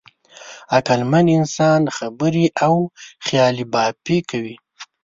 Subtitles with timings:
[0.75, 2.73] عقلمن انسان خبرې او
[3.25, 4.55] خیالبافي کوي.